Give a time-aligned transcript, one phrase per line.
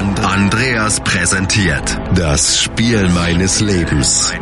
[0.00, 4.32] Andreas präsentiert das Spiel meines Lebens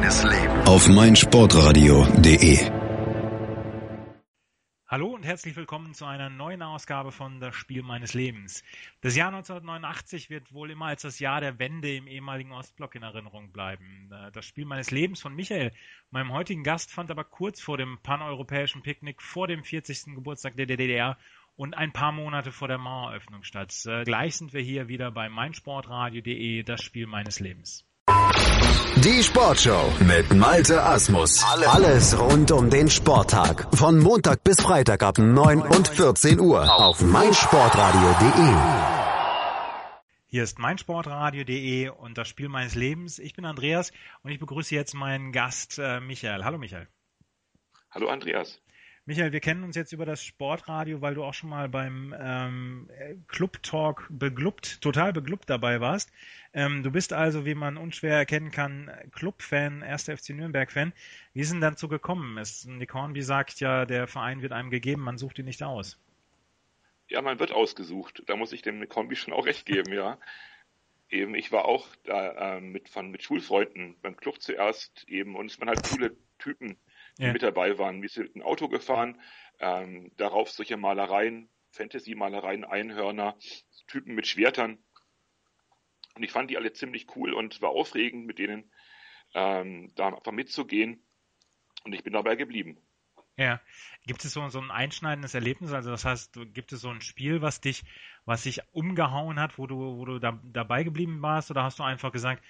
[0.66, 2.70] auf meinsportradio.de.
[4.86, 8.62] Hallo und herzlich willkommen zu einer neuen Ausgabe von Das Spiel meines Lebens.
[9.00, 13.02] Das Jahr 1989 wird wohl immer als das Jahr der Wende im ehemaligen Ostblock in
[13.02, 14.08] Erinnerung bleiben.
[14.32, 15.72] Das Spiel meines Lebens von Michael,
[16.10, 20.14] meinem heutigen Gast, fand aber kurz vor dem paneuropäischen Picknick vor dem 40.
[20.14, 21.18] Geburtstag der DDR
[21.58, 23.74] und ein paar Monate vor der Maueröffnung statt.
[23.84, 27.84] Äh, gleich sind wir hier wieder bei meinsportradio.de, das Spiel meines Lebens.
[29.04, 31.44] Die Sportshow mit Malte Asmus.
[31.44, 33.66] Alles rund um den Sporttag.
[33.76, 38.88] Von Montag bis Freitag ab 9 und 14 Uhr auf meinsportradio.de.
[40.26, 43.18] Hier ist meinsportradio.de und das Spiel meines Lebens.
[43.18, 46.44] Ich bin Andreas und ich begrüße jetzt meinen Gast äh, Michael.
[46.44, 46.86] Hallo Michael.
[47.90, 48.60] Hallo Andreas.
[49.08, 52.90] Michael, wir kennen uns jetzt über das Sportradio, weil du auch schon mal beim ähm,
[53.26, 56.12] Club Talk beglubbt, total beglubbt dabei warst.
[56.52, 60.10] Ähm, du bist also, wie man unschwer erkennen kann, Club-Fan, 1.
[60.10, 60.92] FC Nürnberg-Fan.
[61.32, 62.36] Wie ist denn dazu gekommen?
[62.36, 65.98] Es, Nick Hornby sagt ja, der Verein wird einem gegeben, man sucht ihn nicht aus.
[67.08, 68.22] Ja, man wird ausgesucht.
[68.26, 70.18] Da muss ich dem Nick Hornby schon auch recht geben, ja.
[71.08, 75.46] Eben, ich war auch da äh, mit, von, mit Schulfreunden beim Club zuerst eben und
[75.50, 76.76] es waren halt coole Typen
[77.18, 77.32] die ja.
[77.32, 78.02] mit dabei waren.
[78.02, 79.20] Wir sind ein Auto gefahren,
[79.60, 83.36] ähm, darauf solche Malereien, Fantasy-Malereien, Einhörner,
[83.86, 84.78] Typen mit Schwertern.
[86.14, 88.70] Und ich fand die alle ziemlich cool und war aufregend, mit denen
[89.34, 91.04] ähm, da einfach mitzugehen.
[91.84, 92.78] Und ich bin dabei geblieben.
[93.36, 93.60] Ja.
[94.04, 95.72] Gibt es so, so ein einschneidendes Erlebnis?
[95.72, 97.84] Also das heißt, gibt es so ein Spiel, was dich,
[98.24, 101.50] was sich umgehauen hat, wo du, wo du da, dabei geblieben warst?
[101.50, 102.42] Oder hast du einfach gesagt,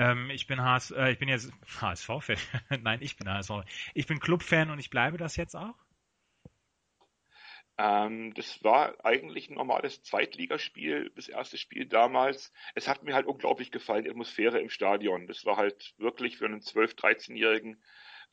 [0.00, 2.38] ähm, ich bin HS, äh, ich bin jetzt HSV-Fan.
[2.82, 3.50] Nein, ich bin HSV.
[3.92, 5.74] Ich bin Club-Fan und ich bleibe das jetzt auch?
[7.76, 12.50] Ähm, das war eigentlich ein normales Zweitligaspiel, das erste Spiel damals.
[12.74, 15.26] Es hat mir halt unglaublich gefallen, die Atmosphäre im Stadion.
[15.26, 17.82] Das war halt wirklich für einen 12-, 13-Jährigen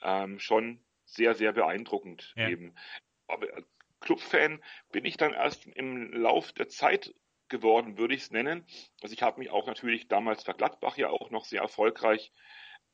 [0.01, 2.47] ähm, schon sehr, sehr beeindruckend ja.
[2.47, 2.75] eben.
[3.27, 3.47] Aber
[3.99, 4.63] Clubfan
[4.93, 7.13] bin ich dann erst im Lauf der Zeit
[7.49, 8.65] geworden, würde ich es nennen.
[9.01, 12.31] Also ich habe mich auch natürlich damals für Gladbach ja auch noch sehr erfolgreich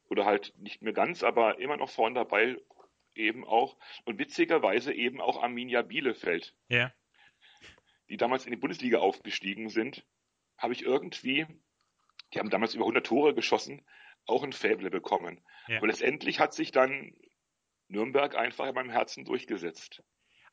[0.09, 2.57] oder halt nicht mehr ganz, aber immer noch vorne dabei
[3.15, 6.55] eben auch und witzigerweise eben auch Arminia Bielefeld.
[6.67, 6.91] Ja.
[8.09, 10.05] Die damals in die Bundesliga aufgestiegen sind,
[10.57, 11.45] habe ich irgendwie,
[12.33, 13.85] die haben damals über 100 Tore geschossen,
[14.25, 15.43] auch ein Fäble bekommen.
[15.67, 15.77] Ja.
[15.77, 17.15] Aber letztendlich hat sich dann
[17.87, 20.03] Nürnberg einfach in meinem Herzen durchgesetzt.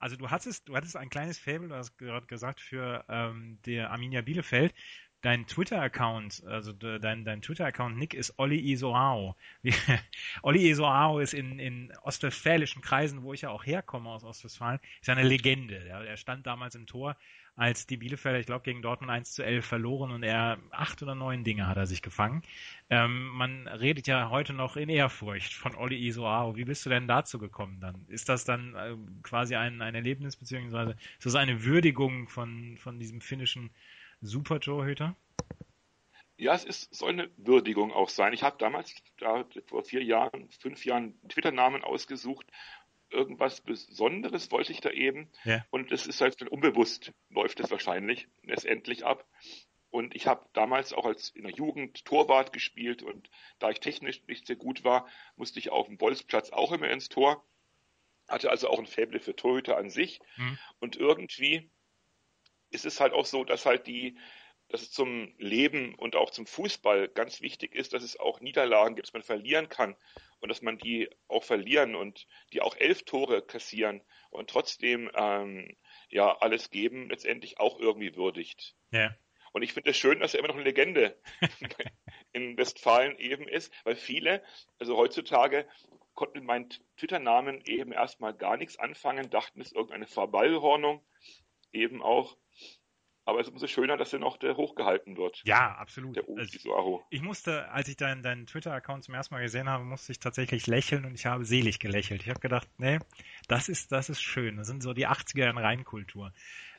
[0.00, 3.90] Also du hattest, du hattest ein kleines Fable, du hast gerade gesagt, für ähm, der
[3.90, 4.74] Arminia Bielefeld.
[5.22, 9.36] Dein Twitter-Account, also dein, dein Twitter-Account Nick ist Olli Isoao.
[10.42, 15.10] Olli Isoao ist in, in ostwestfälischen Kreisen, wo ich ja auch herkomme aus Ostwestfalen, ist
[15.10, 15.76] eine Legende.
[15.76, 17.16] Er, er stand damals im Tor
[17.60, 21.14] als die Bielefelder, ich glaube, gegen Dortmund 1 zu 11 verloren und er acht oder
[21.14, 22.40] neun Dinge hat er sich gefangen.
[22.88, 26.56] Ähm, man redet ja heute noch in Ehrfurcht von Olli Isoaro.
[26.56, 28.06] Wie bist du denn dazu gekommen dann?
[28.08, 32.98] Ist das dann äh, quasi ein, ein Erlebnis, beziehungsweise ist das eine Würdigung von, von
[32.98, 33.68] diesem finnischen
[34.20, 35.16] Super-Torhüter?
[36.36, 38.32] Ja, es ist, soll eine Würdigung auch sein.
[38.32, 42.46] Ich habe damals, da, vor vier Jahren, fünf Jahren Twitter-Namen ausgesucht
[43.10, 45.30] irgendwas Besonderes wollte ich da eben.
[45.44, 45.64] Ja.
[45.70, 49.26] Und es ist halt unbewusst, läuft es wahrscheinlich letztendlich ab.
[49.90, 54.22] Und ich habe damals auch als in der Jugend Torwart gespielt und da ich technisch
[54.28, 57.44] nicht sehr gut war, musste ich auf dem Bolzplatz auch immer ins Tor.
[58.28, 60.20] Hatte also auch ein Faible für Torhüter an sich.
[60.36, 60.58] Mhm.
[60.78, 61.68] Und irgendwie
[62.70, 64.16] ist es halt auch so, dass halt die,
[64.68, 68.94] dass es zum Leben und auch zum Fußball ganz wichtig ist, dass es auch Niederlagen
[68.94, 69.96] gibt, dass man verlieren kann
[70.40, 75.76] und dass man die auch verlieren und die auch elf Tore kassieren und trotzdem ähm,
[76.08, 78.74] ja alles geben, letztendlich auch irgendwie würdigt.
[78.92, 79.14] Ja.
[79.52, 81.18] Und ich finde es schön, dass er immer noch eine Legende
[82.32, 84.42] in Westfalen eben ist, weil viele,
[84.78, 85.66] also heutzutage
[86.14, 91.04] konnten mit meinem Twitter-Namen eben erstmal gar nichts anfangen, dachten, es ist irgendeine Verballhornung
[91.72, 92.36] eben auch.
[93.30, 95.40] Aber es ist umso schöner, dass er noch der hochgehalten wird.
[95.44, 96.16] Ja, absolut.
[96.16, 100.10] Der also, ich musste, als ich deinen, deinen Twitter-Account zum ersten Mal gesehen habe, musste
[100.10, 102.22] ich tatsächlich lächeln und ich habe selig gelächelt.
[102.22, 102.98] Ich habe gedacht, nee,
[103.46, 104.56] das ist, das ist schön.
[104.56, 106.32] Das sind so die 80er in Reinkultur.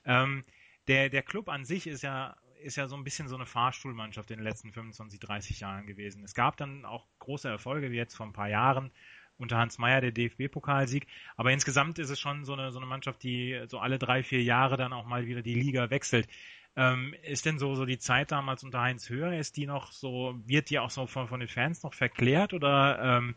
[0.04, 0.44] Ähm,
[0.90, 4.30] der, der Club an sich ist ja ist ja so ein bisschen so eine Fahrstuhlmannschaft
[4.30, 6.24] in den letzten 25, 30 Jahren gewesen.
[6.24, 8.92] Es gab dann auch große Erfolge, wie jetzt vor ein paar Jahren
[9.42, 11.08] unter Hans Meyer der DFB-Pokalsieg.
[11.36, 14.42] Aber insgesamt ist es schon so eine, so eine Mannschaft, die so alle drei, vier
[14.44, 16.28] Jahre dann auch mal wieder die Liga wechselt.
[16.78, 20.40] Ähm, ist denn so, so die Zeit damals unter Heinz Höher, ist die noch so,
[20.46, 23.36] wird die auch so von, von den Fans noch verklärt oder ähm,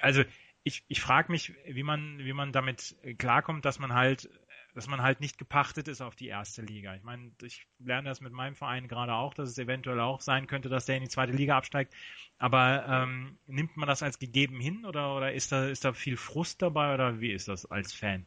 [0.00, 0.24] also
[0.64, 4.28] ich, ich frage mich, wie man, wie man damit klarkommt, dass man halt
[4.74, 6.94] dass man halt nicht gepachtet ist auf die erste Liga.
[6.94, 10.46] Ich meine, ich lerne das mit meinem Verein gerade auch, dass es eventuell auch sein
[10.46, 11.94] könnte, dass der in die zweite Liga absteigt.
[12.38, 16.16] Aber ähm, nimmt man das als gegeben hin oder, oder ist, da, ist da viel
[16.16, 18.26] Frust dabei oder wie ist das als Fan?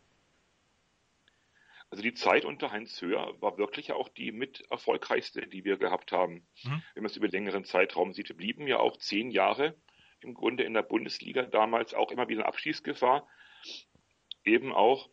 [1.89, 6.11] Also die Zeit unter Heinz Höher war wirklich auch die mit erfolgreichste, die wir gehabt
[6.11, 6.45] haben.
[6.63, 6.83] Mhm.
[6.93, 9.75] Wenn man es über längeren Zeitraum sieht, wir blieben ja auch zehn Jahre
[10.19, 13.27] im Grunde in der Bundesliga damals auch immer wieder in Abschießgefahr.
[14.43, 15.09] Eben auch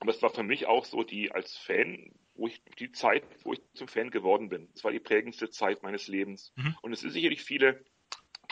[0.00, 3.52] aber es war für mich auch so die als Fan, wo ich die Zeit, wo
[3.52, 4.70] ich zum Fan geworden bin.
[4.74, 6.52] Es war die prägendste Zeit meines Lebens.
[6.56, 6.76] Mhm.
[6.82, 7.84] Und es sind sicherlich viele,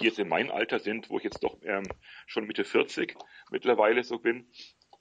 [0.01, 1.87] die jetzt in meinem Alter sind, wo ich jetzt doch ähm,
[2.27, 3.15] schon Mitte 40
[3.51, 4.51] mittlerweile so bin,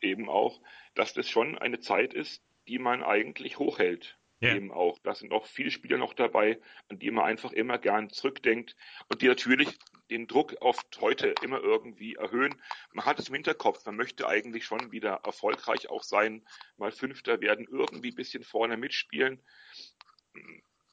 [0.01, 0.61] eben auch,
[0.93, 4.55] dass das schon eine Zeit ist, die man eigentlich hochhält ja.
[4.55, 4.99] eben auch.
[4.99, 6.59] Da sind auch viele Spieler noch dabei,
[6.89, 8.75] an die man einfach immer gern zurückdenkt
[9.09, 9.69] und die natürlich
[10.09, 12.61] den Druck oft heute immer irgendwie erhöhen.
[12.93, 16.45] Man hat es im Hinterkopf, man möchte eigentlich schon wieder erfolgreich auch sein,
[16.77, 19.41] mal Fünfter werden, irgendwie ein bisschen vorne mitspielen.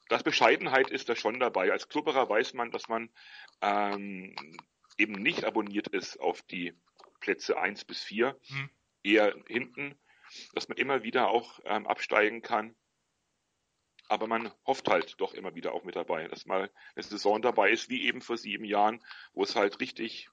[0.09, 1.71] Das Bescheidenheit ist da schon dabei.
[1.71, 3.09] Als Klubberer weiß man, dass man
[3.61, 4.35] ähm,
[4.97, 6.73] eben nicht abonniert ist auf die
[7.19, 8.69] Plätze eins bis vier, hm.
[9.03, 9.97] eher hinten,
[10.53, 12.75] dass man immer wieder auch ähm, absteigen kann
[14.09, 17.71] aber man hofft halt doch immer wieder auch mit dabei, dass mal eine Saison dabei
[17.71, 19.03] ist, wie eben vor sieben Jahren,
[19.33, 20.29] wo es halt richtig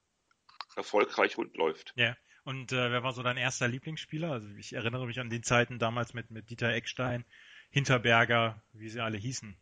[0.75, 1.93] erfolgreich rund läuft.
[1.95, 2.15] Ja.
[2.43, 4.31] Und äh, wer war so dein erster Lieblingsspieler?
[4.31, 7.23] Also ich erinnere mich an die Zeiten damals mit, mit Dieter Eckstein,
[7.69, 9.55] Hinterberger, wie sie alle hießen.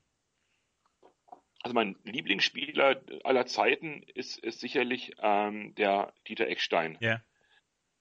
[1.61, 6.97] Also mein Lieblingsspieler aller Zeiten ist, ist sicherlich ähm, der Dieter Eckstein.
[7.01, 7.21] Ja.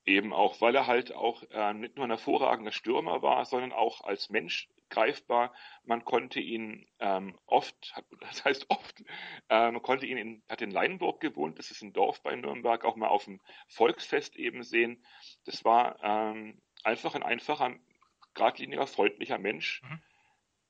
[0.09, 4.01] Eben auch, weil er halt auch äh, nicht nur ein hervorragender Stürmer war, sondern auch
[4.01, 5.53] als Mensch greifbar.
[5.85, 9.03] Man konnte ihn ähm, oft, das heißt oft,
[9.51, 12.87] äh, man konnte ihn in, hat in Leinburg gewohnt, das ist ein Dorf bei Nürnberg,
[12.87, 15.05] auch mal auf dem Volksfest eben sehen.
[15.45, 17.77] Das war ähm, einfach ein einfacher,
[18.33, 19.83] geradliniger, freundlicher Mensch.
[19.83, 20.01] Mhm.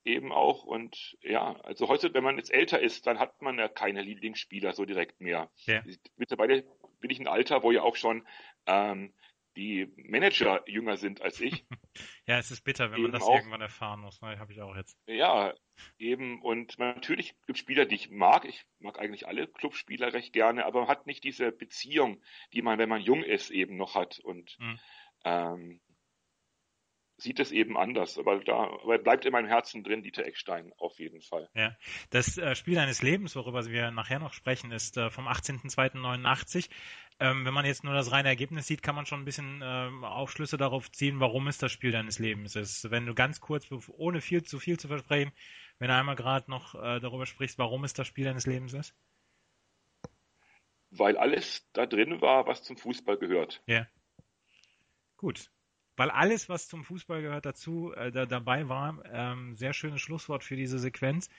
[0.03, 3.69] Eben auch und ja, also heute, wenn man jetzt älter ist, dann hat man ja
[3.69, 5.49] keine Lieblingsspieler so direkt mehr.
[5.65, 5.81] Ja.
[6.17, 6.65] Mittlerweile
[6.99, 8.27] bin ich ein Alter, wo ja auch schon
[8.65, 9.13] ähm,
[9.59, 11.65] die Manager jünger sind als ich.
[12.25, 14.21] ja, es ist bitter, wenn man das auch, irgendwann erfahren muss.
[14.21, 14.39] Ne?
[14.39, 14.97] Habe ich auch jetzt.
[15.05, 15.53] Ja,
[15.97, 16.41] eben.
[16.41, 18.45] Und natürlich gibt es Spieler, die ich mag.
[18.45, 22.23] Ich mag eigentlich alle Clubspieler recht gerne, aber man hat nicht diese Beziehung,
[22.53, 24.19] die man, wenn man jung ist, eben noch hat.
[24.19, 24.79] Und mhm.
[25.25, 25.81] ähm,
[27.19, 30.97] sieht es eben anders, aber da aber bleibt in meinem Herzen drin, Dieter Eckstein, auf
[30.99, 31.49] jeden Fall.
[31.53, 31.75] Ja,
[32.09, 36.69] das äh, Spiel deines Lebens, worüber wir nachher noch sprechen, ist äh, vom 18.02.89.
[37.19, 40.05] Ähm, wenn man jetzt nur das reine Ergebnis sieht, kann man schon ein bisschen ähm,
[40.05, 42.89] Aufschlüsse darauf ziehen, warum es das Spiel deines Lebens ist.
[42.89, 45.33] Wenn du ganz kurz, ohne viel zu viel zu versprechen,
[45.79, 48.95] wenn du einmal gerade noch äh, darüber sprichst, warum es das Spiel deines Lebens ist?
[50.91, 53.61] Weil alles da drin war, was zum Fußball gehört.
[53.67, 53.85] Ja.
[55.17, 55.51] Gut
[55.99, 59.03] weil alles, was zum Fußball gehört, dazu äh, da, dabei war.
[59.11, 61.29] Ähm, sehr schönes Schlusswort für diese Sequenz.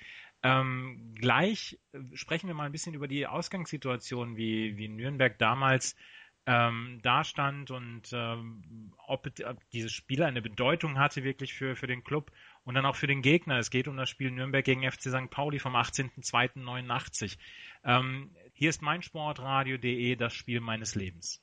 [0.43, 5.97] Ähm, gleich äh, sprechen wir mal ein bisschen über die Ausgangssituation, wie, wie Nürnberg damals
[6.45, 12.05] ähm, dastand und ähm, ob, ob dieses Spiel eine Bedeutung hatte wirklich für, für den
[12.05, 12.31] Club
[12.65, 13.59] und dann auch für den Gegner.
[13.59, 15.31] Es geht um das Spiel Nürnberg gegen FC St.
[15.31, 17.39] Pauli vom 18.02.89.
[17.85, 21.43] Ähm, hier ist meinsportradio.de, das Spiel meines Lebens.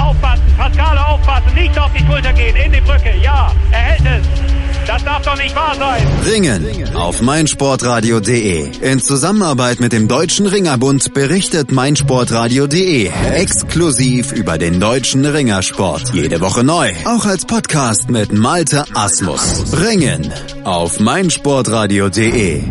[0.00, 4.50] Aufpassen, Pascale aufpassen, nicht auf die Schulter gehen, in die Brücke, ja, er hält es.
[4.86, 6.04] Das darf doch nicht wahr sein.
[6.26, 8.70] Ringen auf meinsportradio.de.
[8.80, 16.12] In Zusammenarbeit mit dem Deutschen Ringerbund berichtet meinsportradio.de exklusiv über den deutschen Ringersport.
[16.12, 16.90] Jede Woche neu.
[17.04, 19.72] Auch als Podcast mit Malte Asmus.
[19.80, 20.32] Ringen
[20.64, 22.64] auf meinsportradio.de.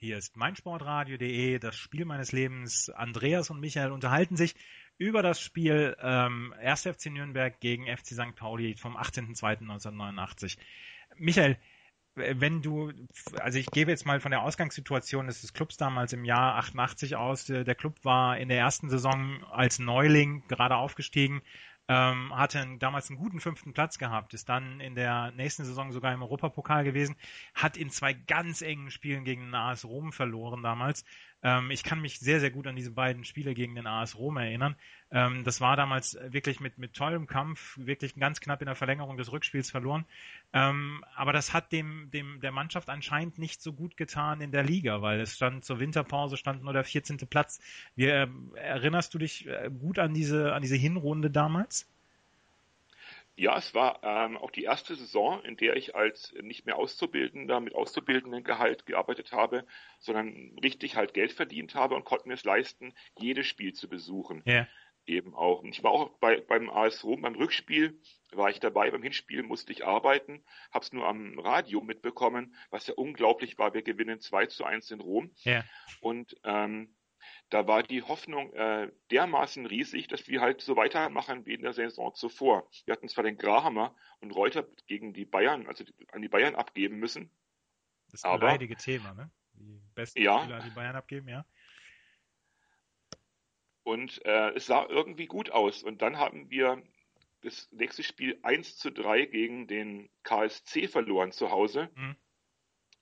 [0.00, 2.90] Hier ist meinsportradio.de, das Spiel meines Lebens.
[2.94, 4.54] Andreas und Michael unterhalten sich
[4.98, 6.82] über das Spiel ähm, 1.
[6.82, 8.34] FC Nürnberg gegen FC St.
[8.34, 10.58] Pauli vom 18.02.1989.
[11.16, 11.56] Michael,
[12.14, 12.92] wenn du,
[13.40, 17.46] also ich gebe jetzt mal von der Ausgangssituation des Clubs damals im Jahr 88 aus.
[17.46, 21.42] Der Club war in der ersten Saison als Neuling gerade aufgestiegen,
[21.86, 26.12] ähm, hatte damals einen guten fünften Platz gehabt, ist dann in der nächsten Saison sogar
[26.12, 27.16] im Europapokal gewesen,
[27.54, 31.04] hat in zwei ganz engen Spielen gegen AS Rom verloren damals,
[31.42, 34.36] Ähm, ich kann mich sehr, sehr gut an diese beiden Spiele gegen den AS Rom
[34.36, 34.76] erinnern.
[35.10, 39.16] Ähm, das war damals wirklich mit, mit tollem Kampf, wirklich ganz knapp in der Verlängerung
[39.16, 40.04] des Rückspiels verloren.
[40.52, 44.64] Ähm, aber das hat dem, dem, der Mannschaft anscheinend nicht so gut getan in der
[44.64, 47.18] Liga, weil es stand zur Winterpause stand nur der 14.
[47.28, 47.60] Platz.
[47.94, 51.86] Wie, äh, erinnerst du dich äh, gut an diese, an diese Hinrunde damals?
[53.38, 57.60] Ja, es war ähm, auch die erste Saison, in der ich als nicht mehr Auszubildender
[57.60, 59.64] mit Auszubildendengehalt gearbeitet habe,
[60.00, 64.42] sondern richtig halt Geld verdient habe und konnte mir es leisten, jedes Spiel zu besuchen.
[64.44, 64.66] Ja.
[65.06, 65.62] Eben auch.
[65.62, 68.00] Und ich war auch bei, beim AS Rom, beim Rückspiel
[68.32, 72.88] war ich dabei, beim Hinspiel musste ich arbeiten, habe es nur am Radio mitbekommen, was
[72.88, 73.72] ja unglaublich war.
[73.72, 75.30] Wir gewinnen 2 zu 1 in Rom.
[75.44, 75.64] Ja.
[76.00, 76.92] Und ähm,
[77.50, 81.72] da war die Hoffnung äh, dermaßen riesig, dass wir halt so weitermachen wie in der
[81.72, 82.68] Saison zuvor.
[82.84, 86.98] Wir hatten zwar den Grahammer und Reuter gegen die Bayern, also an die Bayern abgeben
[86.98, 87.30] müssen.
[88.10, 89.30] Das ist ein aber, leidige Thema, ne?
[89.54, 91.44] Die besten ja, Spieler an die Bayern abgeben, ja.
[93.82, 95.82] Und äh, es sah irgendwie gut aus.
[95.82, 96.82] Und dann haben wir
[97.40, 101.90] das nächste Spiel 1 zu 3 gegen den KSC verloren zu Hause.
[101.94, 102.16] Mhm.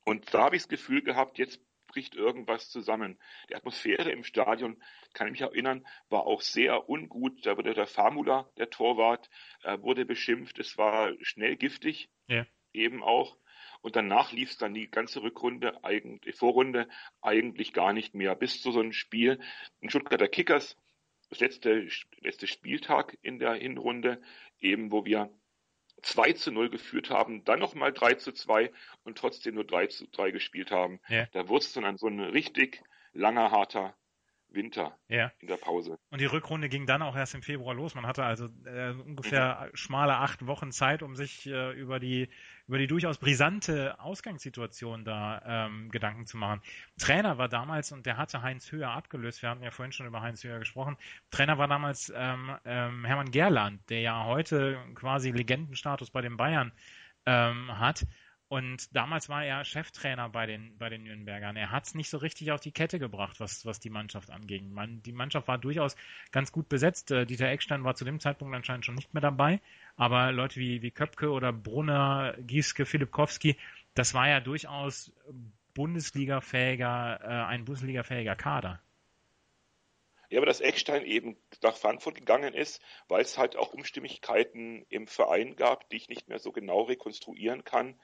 [0.04, 3.18] Und da habe ich das Gefühl gehabt, jetzt bricht irgendwas zusammen.
[3.50, 7.46] Die Atmosphäre im Stadion, kann ich mich erinnern, war auch sehr ungut.
[7.46, 9.28] Da wurde der Famula, der Torwart,
[9.62, 10.58] äh, wurde beschimpft.
[10.58, 12.46] Es war schnell giftig, ja.
[12.72, 13.36] eben auch.
[13.82, 16.88] Und danach lief es dann die ganze Rückrunde, eigentlich, Vorrunde
[17.20, 18.34] eigentlich gar nicht mehr.
[18.34, 19.40] Bis zu so einem Spiel
[19.80, 20.76] in Stuttgarter Kickers,
[21.30, 21.88] das letzte,
[22.20, 24.20] letzte Spieltag in der Hinrunde,
[24.60, 25.30] eben wo wir
[26.02, 28.72] 2 zu 0 geführt haben, dann nochmal 3 zu 2
[29.04, 31.00] und trotzdem nur 3 zu 3 gespielt haben.
[31.08, 31.26] Ja.
[31.32, 33.94] Da wurde es dann so ein richtig langer, harter
[34.48, 35.32] Winter ja.
[35.40, 35.98] in der Pause.
[36.10, 37.94] Und die Rückrunde ging dann auch erst im Februar los.
[37.94, 39.76] Man hatte also äh, ungefähr mhm.
[39.76, 42.28] schmale acht Wochen Zeit, um sich äh, über die
[42.66, 46.60] über die durchaus brisante Ausgangssituation da ähm, Gedanken zu machen.
[46.98, 49.42] Trainer war damals und der hatte Heinz Höher abgelöst.
[49.42, 50.96] Wir hatten ja vorhin schon über Heinz Höher gesprochen.
[51.30, 56.72] Trainer war damals ähm, ähm, Hermann Gerland, der ja heute quasi Legendenstatus bei den Bayern
[57.24, 58.06] ähm, hat
[58.48, 61.56] und damals war er Cheftrainer bei den, bei den Nürnbergern.
[61.56, 64.72] Er hat es nicht so richtig auf die Kette gebracht, was, was die Mannschaft anging.
[64.72, 65.96] Man, die Mannschaft war durchaus
[66.30, 67.10] ganz gut besetzt.
[67.10, 69.60] Äh, Dieter Eckstein war zu dem Zeitpunkt anscheinend schon nicht mehr dabei.
[69.96, 73.56] Aber Leute wie, wie Köpke oder Brunner, Gieske, Filipkowski,
[73.94, 75.12] das war ja durchaus
[75.74, 78.80] Bundesliga-fähiger, äh, ein Bundesliga-fähiger Kader.
[80.28, 85.08] Ja, aber dass Eckstein eben nach Frankfurt gegangen ist, weil es halt auch Unstimmigkeiten im
[85.08, 87.96] Verein gab, die ich nicht mehr so genau rekonstruieren kann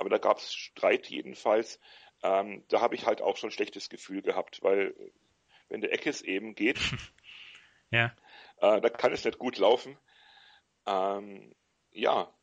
[0.00, 1.78] aber da gab es Streit jedenfalls.
[2.22, 4.94] Ähm, da habe ich halt auch schon ein schlechtes Gefühl gehabt, weil
[5.68, 6.78] wenn der Eckes eben geht,
[7.90, 8.06] ja.
[8.58, 9.98] äh, da kann es nicht gut laufen.
[10.86, 11.54] Ähm,
[11.92, 12.34] ja,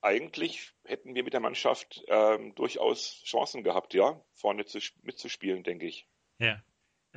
[0.00, 5.86] eigentlich hätten wir mit der Mannschaft ähm, durchaus Chancen gehabt, ja, vorne zu, mitzuspielen, denke
[5.86, 6.08] ich.
[6.38, 6.62] Ja.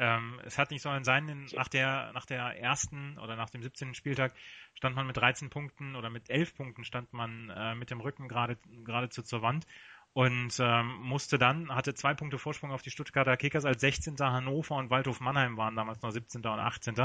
[0.02, 3.94] Ähm, es hat nicht sollen sein, nach der, nach der ersten oder nach dem 17.
[3.94, 4.34] Spieltag
[4.74, 8.30] stand man mit 13 Punkten oder mit 11 Punkten stand man äh, mit dem Rücken
[8.30, 9.68] gerade geradezu zur Wand
[10.14, 14.16] und ähm, musste dann, hatte zwei Punkte Vorsprung auf die Stuttgarter Kickers als 16.
[14.20, 16.46] Hannover und Waldhof Mannheim waren damals noch 17.
[16.46, 16.96] und 18.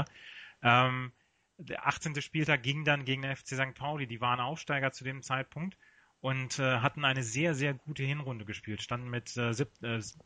[0.63, 1.11] Ähm,
[1.57, 2.21] der 18.
[2.21, 3.75] Spieltag ging dann gegen den FC St.
[3.75, 5.77] Pauli, die waren Aufsteiger zu dem Zeitpunkt
[6.25, 9.53] und äh, hatten eine sehr, sehr gute Hinrunde gespielt, standen mit äh,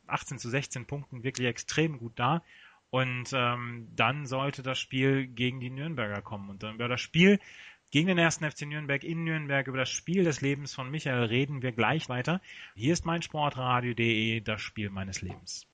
[0.08, 2.42] 18 äh, zu 16 Punkten wirklich extrem gut da
[2.90, 6.50] und ähm, dann sollte das Spiel gegen die Nürnberger kommen.
[6.50, 7.38] Und dann über das Spiel
[7.92, 11.62] gegen den ersten FC Nürnberg in Nürnberg, über das Spiel des Lebens von Michael reden
[11.62, 12.40] wir gleich weiter.
[12.76, 15.69] Hier ist mein Sportradio.de, das Spiel meines Lebens.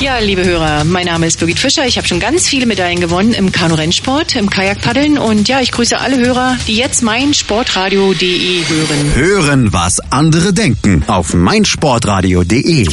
[0.00, 1.86] Ja, liebe Hörer, mein Name ist Birgit Fischer.
[1.86, 5.98] Ich habe schon ganz viele Medaillen gewonnen im Kanu-Rennsport, im Kajakpaddeln und ja, ich grüße
[5.98, 9.14] alle Hörer, die jetzt mein Sportradio.de hören.
[9.14, 12.86] Hören, was andere denken auf meinsportradio.de.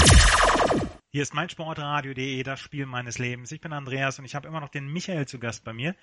[1.11, 3.51] Hier ist meinsportradio.de, das Spiel meines Lebens.
[3.51, 5.95] Ich bin Andreas und ich habe immer noch den Michael zu Gast bei mir.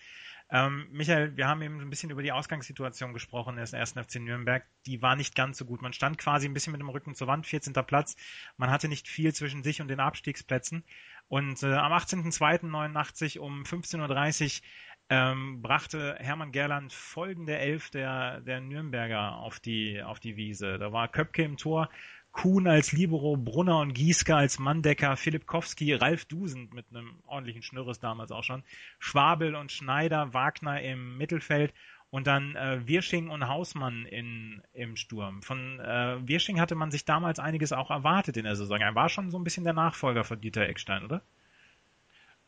[0.49, 4.65] Ähm, Michael, wir haben eben ein bisschen über die Ausgangssituation gesprochen des ersten FC Nürnberg.
[4.87, 5.83] Die war nicht ganz so gut.
[5.83, 7.73] Man stand quasi ein bisschen mit dem Rücken zur Wand, 14.
[7.87, 8.17] Platz.
[8.57, 10.85] Man hatte nicht viel zwischen sich und den Abstiegsplätzen.
[11.29, 14.67] Und äh, am 18.02.89 um 15.30 Uhr
[15.11, 20.79] ähm, brachte Hermann Gerland folgende Elf der, der Nürnberger auf die, auf die Wiese.
[20.79, 21.91] Da war Köpke im Tor,
[22.33, 27.63] Kuhn als Libero, Brunner und Gieske als Manndecker, Philipp Kowski, Ralf Dusend mit einem ordentlichen
[27.63, 28.63] Schnürres damals auch schon,
[28.99, 31.75] Schwabel und Schneider, Wagner im Mittelfeld
[32.11, 35.43] und dann äh, Wirsching und Hausmann in, im Sturm.
[35.43, 38.81] Von äh, Wirsching hatte man sich damals einiges auch erwartet in der Saison.
[38.81, 41.23] Er war schon so ein bisschen der Nachfolger von Dieter Eckstein, oder?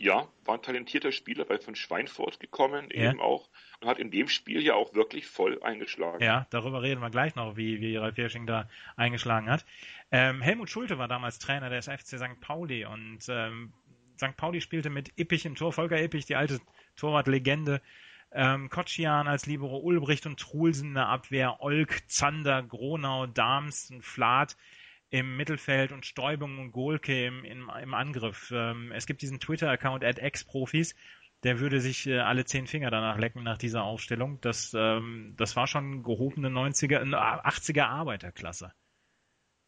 [0.03, 3.11] Ja, war ein talentierter Spieler bei von Schweinfurt gekommen, ja.
[3.11, 3.49] eben auch,
[3.81, 6.21] und hat in dem Spiel ja auch wirklich voll eingeschlagen.
[6.21, 9.65] Ja, darüber reden wir gleich noch, wie, wie Ralf Wirsching da eingeschlagen hat.
[10.11, 12.41] Ähm, Helmut Schulte war damals Trainer des FC St.
[12.41, 13.73] Pauli und ähm,
[14.19, 14.37] St.
[14.37, 16.59] Pauli spielte mit Ippich im Tor, Volker Ippich, die alte
[16.97, 17.81] Torwartlegende,
[18.33, 24.03] ähm, Kotschian als Libero, Ulbricht und Trulsen in der Abwehr, Olk, Zander, Gronau, Dams und
[24.03, 24.57] Flath
[25.13, 28.51] im Mittelfeld und Stäubung und Golke im, im, im Angriff.
[28.51, 30.95] Ähm, es gibt diesen Twitter-Account at ex-Profis,
[31.43, 34.41] der würde sich äh, alle zehn Finger danach lecken nach dieser Aufstellung.
[34.41, 38.73] Das, ähm, das war schon gehobene 90er, 80er Arbeiterklasse.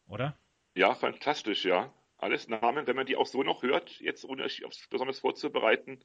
[0.07, 0.39] Oder?
[0.75, 1.93] Ja, fantastisch, ja.
[2.17, 4.49] Alles Namen, wenn man die auch so noch hört, jetzt ohne
[4.89, 6.01] besonders vorzubereiten,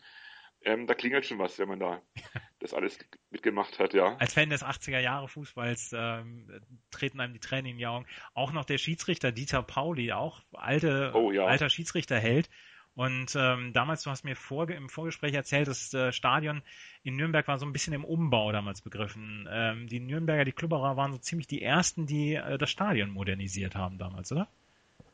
[0.63, 2.01] ähm, da klingelt schon was, wenn man da
[2.59, 2.97] das alles
[3.29, 4.15] mitgemacht hat, ja.
[4.17, 6.49] Als Fan des 80er Jahre Fußballs ähm,
[6.91, 8.05] treten einem die Tränen in die Augen.
[8.33, 11.45] Auch noch der Schiedsrichter Dieter Pauli, auch alte, oh, ja.
[11.45, 12.49] alter Schiedsrichterheld.
[12.95, 16.61] Und ähm, damals, du hast mir vor, im Vorgespräch erzählt, das äh, Stadion
[17.03, 19.47] in Nürnberg war so ein bisschen im Umbau damals begriffen.
[19.49, 23.75] Ähm, die Nürnberger, die Klubberer waren so ziemlich die ersten, die äh, das Stadion modernisiert
[23.75, 24.49] haben damals, oder?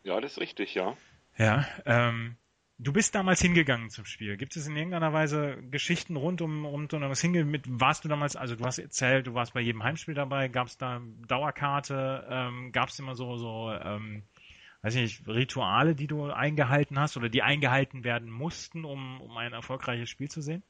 [0.04, 0.98] Ja, das ist richtig, ja.
[1.38, 2.38] Ja, ähm,
[2.78, 4.36] Du bist damals hingegangen zum Spiel.
[4.36, 8.10] Gibt es in irgendeiner Weise Geschichten rund um, rund um das Hingehen mit, warst du
[8.10, 12.28] damals, also du hast erzählt, du warst bei jedem Heimspiel dabei, gab es da Dauerkarte,
[12.30, 14.24] ähm, gab es immer so, so, ähm,
[14.82, 19.38] weiß ich nicht, Rituale, die du eingehalten hast oder die eingehalten werden mussten, um, um
[19.38, 20.62] ein erfolgreiches Spiel zu sehen?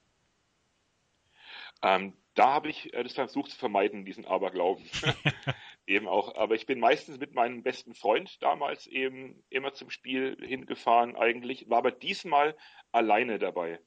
[1.82, 4.86] Ähm, da habe ich äh, das versucht zu vermeiden, diesen Aberglauben.
[5.88, 6.36] eben auch.
[6.36, 11.70] Aber ich bin meistens mit meinem besten Freund damals eben immer zum Spiel hingefahren eigentlich,
[11.70, 12.56] war aber diesmal
[12.92, 13.80] alleine dabei.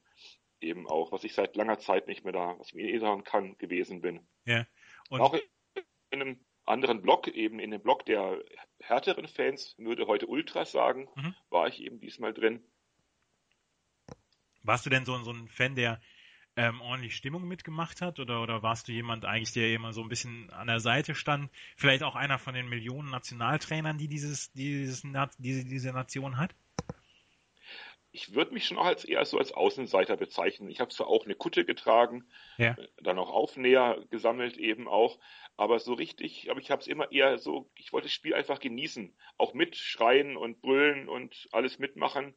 [0.61, 3.57] Eben auch, was ich seit langer Zeit nicht mehr da, was ich mir erinnern kann,
[3.57, 4.27] gewesen bin.
[4.45, 4.65] Ja.
[5.09, 5.37] Und auch
[6.11, 8.43] in einem anderen Block, eben in dem Block der
[8.81, 11.35] härteren Fans, würde heute Ultras sagen, mhm.
[11.49, 12.63] war ich eben diesmal drin.
[14.63, 16.01] Warst du denn so, so ein Fan, der
[16.55, 18.19] ähm, ordentlich Stimmung mitgemacht hat?
[18.19, 21.49] Oder, oder warst du jemand eigentlich, der immer so ein bisschen an der Seite stand?
[21.75, 25.03] Vielleicht auch einer von den Millionen Nationaltrainern, die dieses, dieses,
[25.37, 26.55] diese, diese Nation hat?
[28.11, 30.69] ich würde mich schon auch als eher so als Außenseiter bezeichnen.
[30.69, 32.25] Ich habe zwar auch eine Kutte getragen,
[32.57, 32.71] ja.
[32.71, 35.19] Äh, dann auch Aufnäher gesammelt eben auch,
[35.57, 38.59] aber so richtig, aber ich habe es immer eher so, ich wollte das Spiel einfach
[38.59, 42.35] genießen, auch mitschreien und brüllen und alles mitmachen.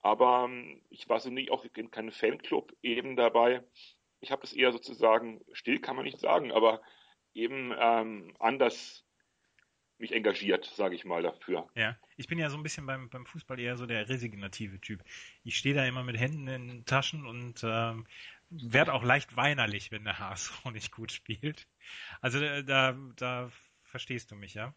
[0.00, 3.64] Aber ähm, ich war so nie auch in keinem Fanclub eben dabei.
[4.20, 6.80] Ich habe das eher sozusagen still, kann man nicht sagen, aber
[7.34, 9.04] eben ähm, anders
[9.98, 11.68] mich engagiert, sage ich mal dafür.
[11.74, 15.02] Ja, ich bin ja so ein bisschen beim, beim Fußball eher so der resignative Typ.
[15.42, 18.06] Ich stehe da immer mit Händen in den Taschen und ähm,
[18.48, 21.66] werde auch leicht weinerlich, wenn der HSV nicht gut spielt.
[22.20, 23.50] Also äh, da, da
[23.82, 24.74] verstehst du mich, ja?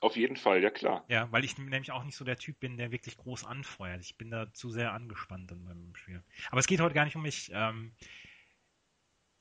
[0.00, 1.04] Auf jeden Fall, ja klar.
[1.08, 4.00] Ja, weil ich nämlich auch nicht so der Typ bin, der wirklich groß anfeuert.
[4.00, 6.22] Ich bin da zu sehr angespannt in meinem Spiel.
[6.50, 7.50] Aber es geht heute gar nicht um mich.
[7.52, 7.92] Ähm,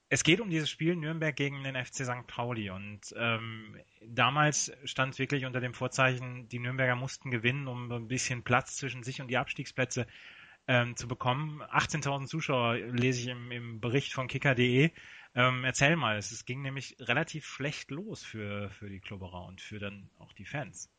[0.09, 2.25] es geht um dieses Spiel Nürnberg gegen den FC St.
[2.27, 7.91] Pauli und ähm, damals stand es wirklich unter dem Vorzeichen, die Nürnberger mussten gewinnen, um
[7.91, 10.07] ein bisschen Platz zwischen sich und die Abstiegsplätze
[10.67, 11.61] ähm, zu bekommen.
[11.61, 14.91] 18.000 Zuschauer lese ich im, im Bericht von kicker.de.
[15.35, 19.79] Ähm, erzähl mal, es, ging nämlich relativ schlecht los für, für die Klubberer und für
[19.79, 20.89] dann auch die Fans.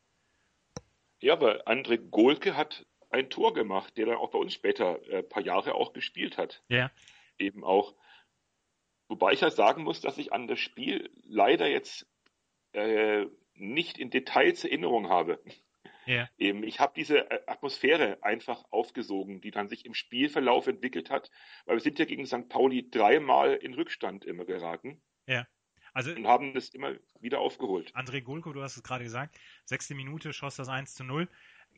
[1.20, 5.22] Ja, aber André Golke hat ein Tor gemacht, der dann auch bei uns später äh,
[5.22, 6.62] paar Jahre auch gespielt hat.
[6.68, 6.90] Ja.
[7.38, 7.94] Eben auch.
[9.08, 12.06] Wobei ich ja sagen muss, dass ich an das Spiel leider jetzt
[12.72, 15.42] äh, nicht in Details Erinnerung habe.
[16.06, 16.28] Ja.
[16.38, 21.30] Eben, ich habe diese äh, Atmosphäre einfach aufgesogen, die dann sich im Spielverlauf entwickelt hat,
[21.66, 22.48] weil wir sind ja gegen St.
[22.48, 25.02] Pauli dreimal in Rückstand immer geraten.
[25.26, 25.46] Ja.
[25.92, 27.92] Also, und haben das immer wieder aufgeholt.
[27.96, 31.28] André Gulko, du hast es gerade gesagt, sechste Minute schoss das 1 zu 0.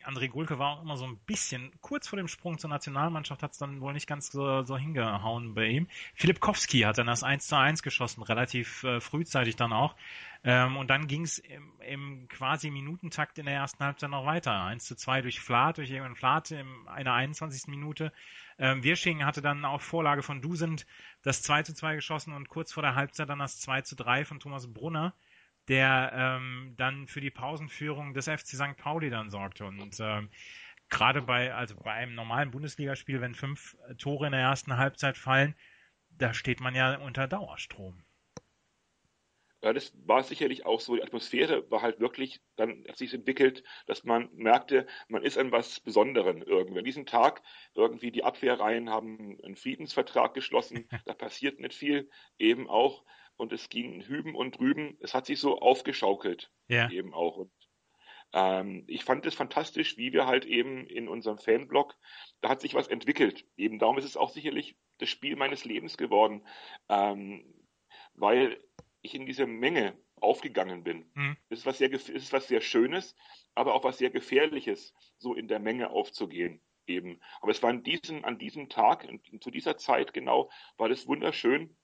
[0.05, 3.53] André Gulke war auch immer so ein bisschen kurz vor dem Sprung zur Nationalmannschaft, hat
[3.53, 5.89] es dann wohl nicht ganz so, so hingehauen bei ihm.
[6.15, 9.97] Philipp Kowski hat dann das 1 zu 1 geschossen, relativ äh, frühzeitig dann auch.
[10.45, 14.65] Ähm, und dann ging es im, im, quasi Minutentakt in der ersten Halbzeit noch weiter.
[14.65, 17.69] 1 zu 2 durch Flath, durch Ewan Flath in einer 21.
[17.69, 18.13] Minute.
[18.59, 20.87] Ähm, Wirsching hatte dann auf Vorlage von Dusend
[21.23, 24.25] das 2 zu 2 geschossen und kurz vor der Halbzeit dann das 2 zu 3
[24.25, 25.15] von Thomas Brunner
[25.73, 28.77] der ähm, dann für die Pausenführung des FC St.
[28.77, 29.65] Pauli dann sorgte.
[29.65, 30.29] Und ähm,
[30.91, 35.55] gerade bei, also bei einem normalen Bundesligaspiel, wenn fünf Tore in der ersten Halbzeit fallen,
[36.11, 38.05] da steht man ja unter Dauerstrom.
[39.63, 40.97] Ja, das war sicherlich auch so.
[40.97, 45.53] Die Atmosphäre war halt wirklich, dann hat sich entwickelt, dass man merkte, man ist an
[45.53, 46.81] was Besonderen irgendwie.
[46.81, 47.43] An diesem Tag
[47.75, 53.05] irgendwie die Abwehrreihen haben einen Friedensvertrag geschlossen, da passiert nicht viel, eben auch
[53.43, 54.97] und es ging hüben und drüben.
[55.01, 56.89] Es hat sich so aufgeschaukelt ja.
[56.91, 57.37] eben auch.
[57.37, 57.53] Und
[58.33, 61.97] ähm, ich fand es fantastisch, wie wir halt eben in unserem Fanblog,
[62.41, 63.45] da hat sich was entwickelt.
[63.57, 66.47] Eben darum ist es auch sicherlich das Spiel meines Lebens geworden,
[66.89, 67.45] ähm,
[68.15, 68.63] weil
[69.03, 71.11] ich in dieser Menge aufgegangen bin.
[71.15, 71.37] Mhm.
[71.49, 73.17] Das ist was sehr, ist was sehr Schönes,
[73.57, 77.21] aber auch was sehr Gefährliches, so in der Menge aufzugehen eben.
[77.41, 79.09] Aber es war an diesem, an diesem Tag,
[79.41, 81.77] zu dieser Zeit genau, war das wunderschön,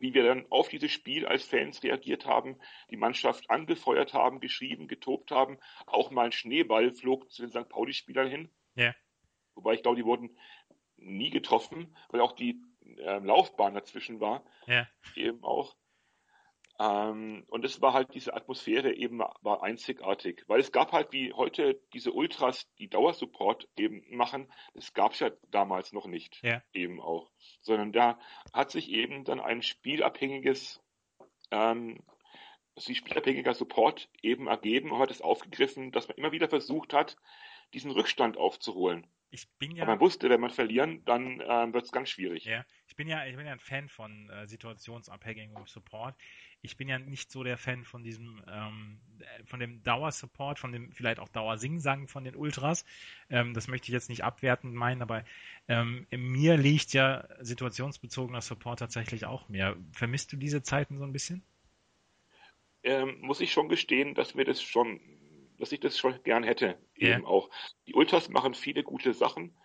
[0.00, 2.58] wie wir dann auf dieses Spiel als Fans reagiert haben,
[2.90, 5.58] die Mannschaft angefeuert haben, geschrieben, getobt haben.
[5.86, 7.68] Auch mal ein Schneeball flog zu den St.
[7.68, 8.50] Pauli-Spielern hin.
[8.74, 8.94] Ja.
[9.54, 10.36] Wobei ich glaube, die wurden
[10.96, 12.60] nie getroffen, weil auch die
[12.98, 14.44] äh, Laufbahn dazwischen war.
[14.66, 14.88] Ja.
[15.14, 15.76] Eben auch.
[16.80, 21.32] Ähm, und es war halt diese Atmosphäre eben war einzigartig, weil es gab halt wie
[21.32, 26.62] heute diese Ultras, die Dauersupport eben machen, das gab es ja damals noch nicht ja.
[26.72, 27.30] eben auch,
[27.62, 28.18] sondern da
[28.52, 30.80] hat sich eben dann ein spielabhängiges
[31.50, 31.98] ähm,
[32.76, 37.16] also spielabhängiger Support eben ergeben und hat es aufgegriffen, dass man immer wieder versucht hat,
[37.74, 39.04] diesen Rückstand aufzuholen.
[39.30, 39.82] Ich bin ja.
[39.82, 42.44] Aber man wusste, wenn man verlieren, dann äh, wird es ganz schwierig.
[42.44, 46.14] Ja, ich bin ja, ich bin ja ein Fan von äh, situationsabhängigem Support.
[46.62, 49.00] Ich bin ja nicht so der Fan von diesem, ähm,
[49.44, 52.84] von dem Dauersupport, von dem vielleicht auch Dauersingsang von den Ultras.
[53.28, 55.24] Ähm, das möchte ich jetzt nicht abwertend meinen, aber
[55.68, 59.76] ähm, in mir liegt ja situationsbezogener Support tatsächlich auch mehr.
[59.92, 61.42] Vermisst du diese Zeiten so ein bisschen?
[62.82, 65.00] Ähm, muss ich schon gestehen, dass mir das schon
[65.58, 66.78] dass ich das schon gern hätte.
[67.00, 67.16] Yeah.
[67.16, 67.50] Eben auch.
[67.86, 69.56] Die Ultras machen viele gute Sachen.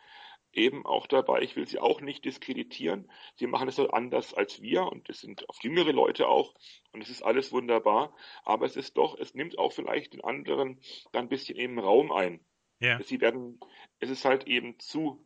[0.52, 1.42] Eben auch dabei.
[1.42, 3.12] Ich will sie auch nicht diskreditieren.
[3.36, 6.54] Sie machen es anders als wir und es sind oft jüngere Leute auch
[6.92, 8.16] und es ist alles wunderbar.
[8.44, 10.80] Aber es ist doch, es nimmt auch vielleicht den anderen
[11.12, 12.46] dann ein bisschen eben Raum ein.
[12.80, 13.02] Ja.
[13.02, 13.60] Sie werden,
[14.00, 15.26] es ist halt eben zu,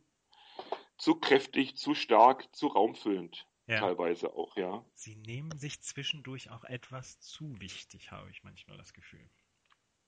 [0.97, 3.47] zu kräftig, zu stark, zu raumfüllend.
[3.67, 3.81] Ja.
[3.81, 4.85] Teilweise auch, ja.
[4.93, 9.29] Sie nehmen sich zwischendurch auch etwas zu wichtig, habe ich manchmal das Gefühl.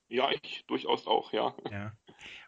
[0.09, 1.55] Ja, ich durchaus auch, ja.
[1.71, 1.93] ja.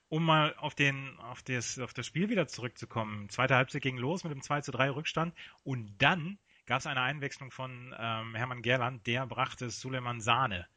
[0.09, 3.29] Um mal auf, den, auf, das, auf das Spiel wieder zurückzukommen.
[3.29, 7.01] Zweite Halbzeit ging los mit dem 2 zu 3 Rückstand und dann gab es eine
[7.01, 10.67] Einwechslung von ähm, Hermann Gerland, der brachte Suleiman Sahne.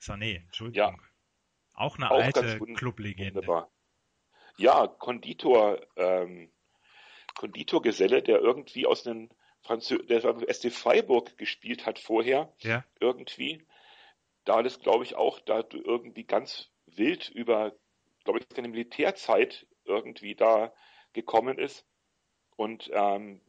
[0.00, 1.00] Sané, Entschuldigung.
[1.00, 1.08] Ja.
[1.74, 3.66] Auch eine auch alte Clublegende.
[4.56, 6.50] Ja, Konditor, ähm,
[7.34, 9.30] Konditorgeselle, der irgendwie aus einem
[9.62, 10.20] Franzö der
[10.52, 12.84] SC Freiburg gespielt hat vorher, ja.
[13.00, 13.64] irgendwie
[14.48, 17.74] da das, glaube ich, auch da irgendwie ganz wild über,
[18.24, 20.72] glaube ich, seine Militärzeit irgendwie da
[21.12, 21.86] gekommen ist
[22.56, 23.42] und ähm,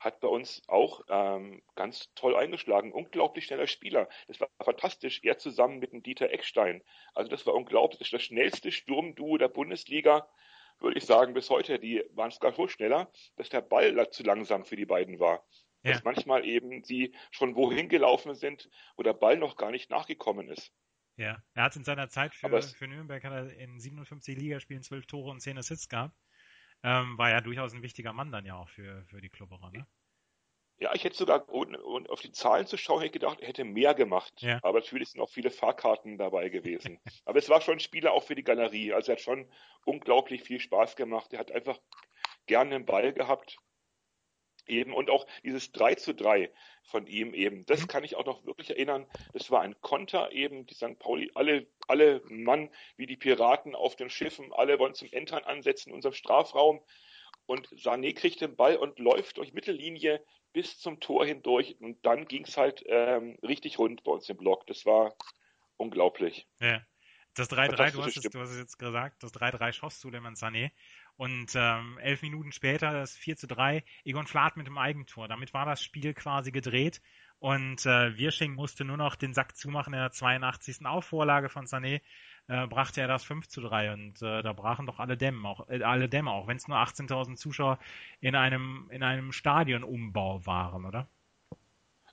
[0.00, 2.92] hat bei uns auch ähm, ganz toll eingeschlagen.
[2.92, 4.08] Unglaublich schneller Spieler.
[4.26, 5.20] Das war fantastisch.
[5.24, 6.82] Er zusammen mit dem Dieter Eckstein.
[7.14, 7.98] Also das war unglaublich.
[7.98, 10.28] Das, das schnellste Sturmduo der Bundesliga,
[10.78, 11.78] würde ich sagen, bis heute.
[11.78, 15.44] Die waren sogar so schneller, dass der Ball zu langsam für die beiden war.
[15.82, 15.92] Ja.
[15.92, 20.48] Dass manchmal eben sie schon wohin gelaufen sind, wo der Ball noch gar nicht nachgekommen
[20.48, 20.72] ist.
[21.16, 25.06] Ja, er hat in seiner Zeit für, für Nürnberg hat er in 57 Ligaspielen 12
[25.06, 26.16] Tore und 10 Assists gehabt.
[26.84, 29.86] Ähm, war ja durchaus ein wichtiger Mann dann ja auch für, für die Klubberer, ne?
[30.80, 33.64] Ja, ich hätte sogar, ohne, ohne auf die Zahlen zu schauen, hätte gedacht, er hätte
[33.64, 34.32] mehr gemacht.
[34.38, 34.60] Ja.
[34.62, 37.00] Aber natürlich sind auch viele Fahrkarten dabei gewesen.
[37.24, 38.92] Aber es war schon ein Spieler auch für die Galerie.
[38.92, 39.50] Also er hat schon
[39.84, 41.32] unglaublich viel Spaß gemacht.
[41.32, 41.80] Er hat einfach
[42.46, 43.58] gerne den Ball gehabt
[44.68, 46.50] eben und auch dieses 3 zu 3
[46.82, 47.86] von ihm eben, das mhm.
[47.86, 49.06] kann ich auch noch wirklich erinnern.
[49.32, 50.98] Das war ein Konter eben, die St.
[50.98, 55.90] Pauli, alle, alle Mann wie die Piraten auf den Schiffen, alle wollen zum Entern ansetzen
[55.90, 56.80] in unserem Strafraum
[57.46, 62.26] und Sané kriegt den Ball und läuft durch Mittellinie bis zum Tor hindurch und dann
[62.26, 64.66] ging es halt ähm, richtig rund bei uns im Block.
[64.66, 65.14] Das war
[65.76, 66.46] unglaublich.
[66.60, 66.82] Ja.
[67.34, 70.72] Das 3-3, du, hast es, du hast es jetzt gesagt, das 3-3 schoss Suleiman Sané.
[71.18, 75.26] Und ähm, elf Minuten später das 4 zu 3, Egon Flath mit dem Eigentor.
[75.26, 77.02] Damit war das Spiel quasi gedreht.
[77.40, 80.86] Und äh, Wirsching musste nur noch den Sack zumachen in der 82.
[80.86, 82.02] Aufvorlage von Sané,
[82.46, 85.68] äh, brachte er das 5 zu 3 und äh, da brachen doch alle Dämme, auch
[85.68, 87.80] äh, alle Dämme, auch wenn es nur 18.000 Zuschauer
[88.20, 91.08] in einem in einem Stadionumbau waren, oder?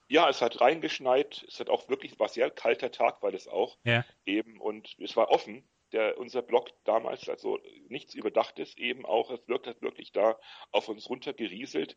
[0.08, 3.78] Ja, es hat reingeschneit, es hat auch wirklich, war sehr kalter Tag, weil es auch
[3.84, 4.04] ja.
[4.24, 9.46] eben und es war offen der, unser Blog damals, also nichts Überdachtes eben auch, es
[9.48, 10.38] wirkt hat wirklich da
[10.72, 11.96] auf uns runtergerieselt,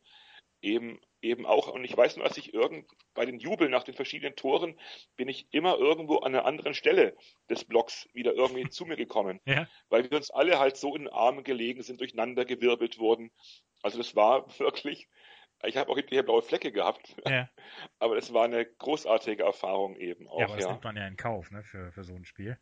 [0.61, 3.95] eben, eben auch, und ich weiß nur, dass ich irgend, bei den Jubeln nach den
[3.95, 4.79] verschiedenen Toren
[5.15, 7.15] bin ich immer irgendwo an einer anderen Stelle
[7.49, 9.67] des Blogs wieder irgendwie zu mir gekommen, ja.
[9.89, 13.31] weil wir uns alle halt so in den Armen gelegen sind, durcheinander gewirbelt wurden.
[13.81, 15.07] Also das war wirklich,
[15.63, 17.49] ich habe auch hinterher blaue Flecke gehabt, ja.
[17.99, 20.39] aber es war eine großartige Erfahrung eben auch.
[20.39, 20.71] Ja, aber das ja.
[20.71, 22.57] nimmt man ja in Kauf, ne, für, für so ein Spiel.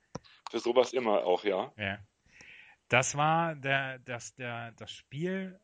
[0.50, 1.72] Für sowas immer auch, ja.
[1.78, 2.00] Ja.
[2.90, 5.60] Das war der, das, der, das Spiel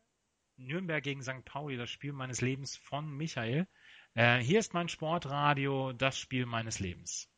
[0.56, 1.44] Nürnberg gegen St.
[1.44, 3.66] Pauli, das Spiel meines Lebens von Michael.
[4.14, 7.28] Äh, hier ist mein Sportradio, das Spiel meines Lebens.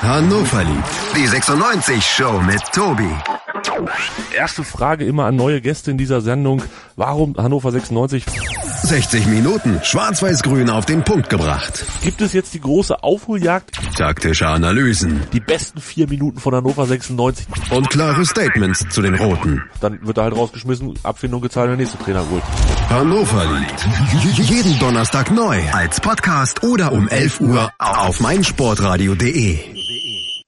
[0.00, 1.16] Hannover liebt.
[1.16, 3.08] Die 96 Show mit Tobi.
[4.34, 6.62] Erste Frage immer an neue Gäste in dieser Sendung.
[6.96, 8.24] Warum Hannover 96?
[8.82, 11.84] 60 Minuten schwarz-weiß-grün auf den Punkt gebracht.
[12.02, 13.78] Gibt es jetzt die große Aufholjagd?
[13.96, 15.22] Taktische Analysen.
[15.32, 17.46] Die besten vier Minuten von Hannover 96.
[17.70, 19.62] Und klare Statements zu den Roten.
[19.80, 22.42] Dann wird er halt rausgeschmissen, Abfindung gezahlt, der nächste Trainer holt.
[22.90, 24.50] Hannover liebt.
[24.50, 29.58] Jeden Donnerstag neu als Podcast oder um 11 Uhr auf meinsportradio.de.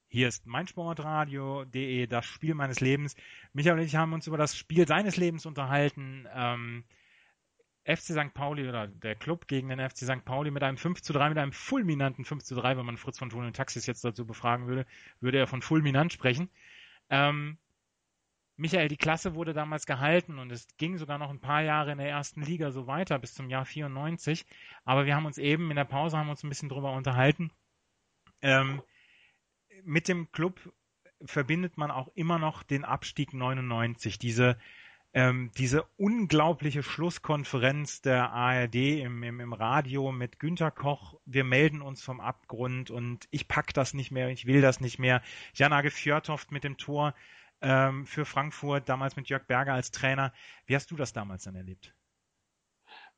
[0.08, 3.14] Hier ist meinsportradio.de, das Spiel meines Lebens.
[3.52, 6.26] Michael und ich haben uns über das Spiel seines Lebens unterhalten.
[6.34, 6.84] Ähm,
[7.84, 8.32] FC St.
[8.32, 10.24] Pauli oder der Club gegen den FC St.
[10.24, 13.18] Pauli mit einem 5 zu 3, mit einem fulminanten 5 zu 3, wenn man Fritz
[13.18, 14.86] von Thun und Taxis jetzt dazu befragen würde,
[15.20, 16.48] würde er von fulminant sprechen.
[17.10, 17.58] Ähm,
[18.56, 21.98] Michael, die Klasse wurde damals gehalten und es ging sogar noch ein paar Jahre in
[21.98, 24.46] der ersten Liga so weiter bis zum Jahr 94.
[24.84, 27.50] Aber wir haben uns eben in der Pause haben uns ein bisschen drüber unterhalten.
[28.42, 28.80] Ähm,
[29.82, 30.72] mit dem Club
[31.24, 34.56] verbindet man auch immer noch den Abstieg 99, diese
[35.14, 41.82] ähm, diese unglaubliche Schlusskonferenz der ARD im, im, im Radio mit Günter Koch, wir melden
[41.82, 45.22] uns vom Abgrund und ich pack das nicht mehr, ich will das nicht mehr.
[45.54, 47.14] Jan-Age Fjörtoft mit dem Tor
[47.62, 50.32] ähm, für Frankfurt, damals mit Jörg Berger als Trainer.
[50.66, 51.94] Wie hast du das damals dann erlebt?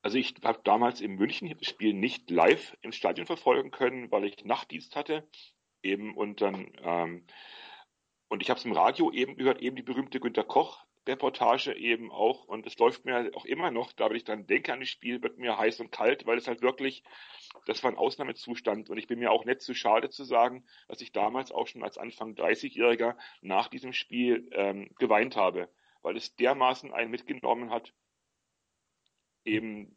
[0.02, 4.26] Also ich habe damals in München das Spiel nicht live im Stadion verfolgen können, weil
[4.26, 5.26] ich Nachtdienst hatte
[5.82, 7.26] eben und dann ähm,
[8.28, 12.10] und ich habe es im Radio eben gehört, eben die berühmte Günter Koch Reportage eben
[12.10, 14.88] auch und es läuft mir auch immer noch, da wenn ich dann denke an das
[14.88, 17.04] Spiel, wird mir heiß und kalt, weil es halt wirklich,
[17.66, 21.00] das war ein Ausnahmezustand und ich bin mir auch nicht zu schade zu sagen, dass
[21.00, 25.68] ich damals auch schon als Anfang 30-Jähriger nach diesem Spiel ähm, geweint habe,
[26.02, 27.94] weil es dermaßen einen mitgenommen hat,
[29.44, 29.96] eben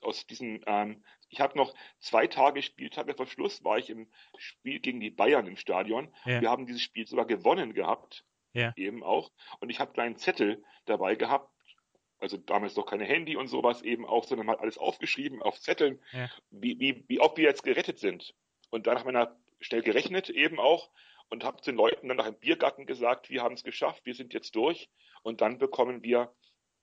[0.00, 4.80] aus diesem, ähm, ich habe noch zwei Tage Spieltage vor Schluss, war ich im Spiel
[4.80, 6.14] gegen die Bayern im Stadion.
[6.24, 6.40] Ja.
[6.40, 8.72] Wir haben dieses Spiel sogar gewonnen gehabt ja.
[8.76, 9.30] eben auch.
[9.60, 11.50] Und ich habe kleinen Zettel dabei gehabt,
[12.20, 16.02] also damals noch keine Handy und sowas eben auch, sondern mal alles aufgeschrieben auf Zetteln,
[16.12, 16.28] ja.
[16.50, 18.34] wie, wie, wie ob wir jetzt gerettet sind.
[18.70, 20.90] Und dann nach meiner Stelle gerechnet eben auch
[21.30, 24.32] und habe den Leuten dann nach dem Biergarten gesagt, wir haben es geschafft, wir sind
[24.34, 24.90] jetzt durch.
[25.22, 26.32] Und dann bekommen wir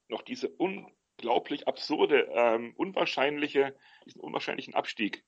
[0.08, 3.76] noch diese unglaublich absurde, ähm, unwahrscheinliche,
[4.06, 5.26] diesen unwahrscheinlichen Abstieg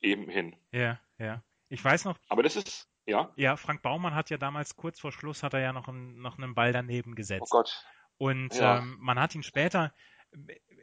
[0.00, 0.56] eben hin.
[0.72, 1.42] Ja, ja.
[1.68, 2.18] Ich weiß noch.
[2.28, 3.30] Aber das ist, ja?
[3.36, 6.38] Ja, Frank Baumann hat ja damals kurz vor Schluss hat er ja noch, einen, noch
[6.38, 7.42] einen Ball daneben gesetzt.
[7.42, 7.84] Oh Gott.
[8.18, 8.78] Und ja.
[8.78, 9.92] ähm, man hat ihn später,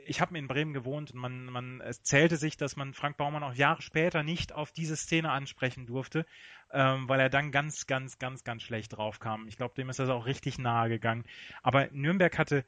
[0.05, 3.43] ich habe in Bremen gewohnt und man, man es zählte sich, dass man Frank Baumann
[3.43, 6.25] auch Jahre später nicht auf diese Szene ansprechen durfte,
[6.71, 9.47] ähm, weil er dann ganz, ganz, ganz, ganz schlecht drauf kam.
[9.47, 11.25] Ich glaube, dem ist das auch richtig nahe gegangen.
[11.61, 12.65] Aber Nürnberg hatte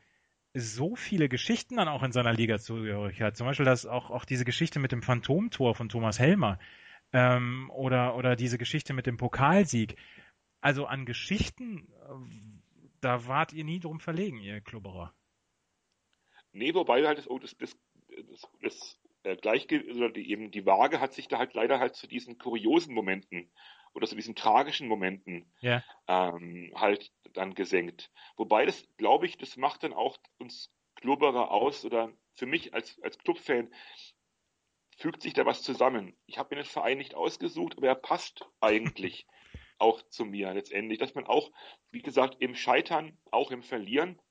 [0.54, 3.38] so viele Geschichten dann auch in seiner Liga zugehörigkeit.
[3.38, 6.60] Zum Beispiel das auch, auch diese Geschichte mit dem Phantomtor von Thomas Helmer
[7.14, 9.96] ähm, oder, oder diese Geschichte mit dem Pokalsieg.
[10.62, 15.14] Also an Geschichten, äh, da wart ihr nie drum verlegen, ihr Klubberer.
[16.52, 17.78] Nee, wobei halt das, oh, das, das,
[18.62, 22.08] das, äh, Gleichgewicht, oder die, eben die Waage hat sich da halt leider halt zu
[22.08, 23.52] diesen kuriosen Momenten
[23.94, 25.84] oder zu diesen tragischen Momenten ja.
[26.08, 28.12] ähm, halt dann gesenkt.
[28.38, 33.00] Wobei das, glaube ich, das macht dann auch uns Klubberer aus oder für mich als,
[33.02, 33.74] als Clubfan
[35.00, 36.16] fügt sich da was zusammen.
[36.28, 39.26] Ich habe mir den Verein nicht ausgesucht, aber er passt eigentlich
[39.78, 41.52] auch zu mir letztendlich, dass man auch,
[41.90, 44.22] wie gesagt, im Scheitern, auch im Verlieren,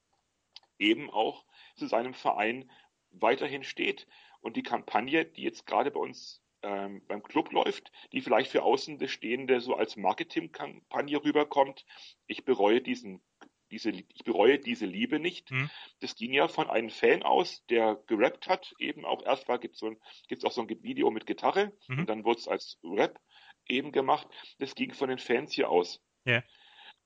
[0.79, 2.71] eben auch zu seinem Verein
[3.11, 4.07] weiterhin steht.
[4.41, 8.63] Und die Kampagne, die jetzt gerade bei uns ähm, beim Club läuft, die vielleicht für
[8.63, 11.87] Außenstehende so als Marketingkampagne rüberkommt,
[12.27, 13.23] ich bereue diesen
[13.71, 15.51] diese, ich bereue diese Liebe nicht.
[15.51, 15.71] Mhm.
[16.01, 19.75] Das ging ja von einem Fan aus, der gerappt hat, eben auch erst war, gibt
[19.75, 22.01] es so ein, gibt's auch so ein Video mit Gitarre mhm.
[22.01, 23.21] und dann wurde es als Rap
[23.67, 24.29] eben gemacht.
[24.59, 26.01] Das ging von den Fans hier aus.
[26.25, 26.43] Ja.